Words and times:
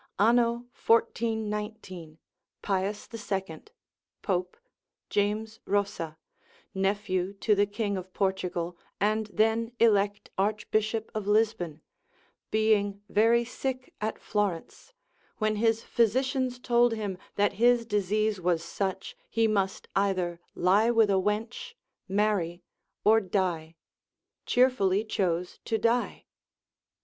Anno 0.17 0.65
1419. 0.83 2.17
Pius 2.63 3.07
2, 3.07 3.61
Pope, 4.23 4.57
James 5.11 5.59
Rossa, 5.67 6.17
nephew 6.73 7.33
to 7.33 7.53
the 7.53 7.67
King 7.67 7.97
of 7.97 8.11
Portugal, 8.11 8.79
and 8.99 9.27
then 9.27 9.73
elect 9.79 10.31
Archbishop 10.39 11.11
of 11.13 11.27
Lisbon, 11.27 11.83
being 12.49 13.03
very 13.09 13.45
sick 13.45 13.93
at 14.01 14.17
Florence, 14.17 14.91
when 15.37 15.57
his 15.57 15.83
physicians 15.83 16.57
told 16.57 16.93
him, 16.93 17.15
that 17.35 17.53
his 17.61 17.85
disease 17.85 18.41
was 18.41 18.63
such, 18.63 19.15
he 19.29 19.47
must 19.47 19.87
either 19.95 20.39
lie 20.55 20.89
with 20.89 21.11
a 21.11 21.21
wench, 21.21 21.75
marry, 22.07 22.63
or 23.03 23.21
die, 23.21 23.75
cheerfully 24.47 25.05
chose 25.05 25.59
to 25.65 25.77
die. 25.77 26.25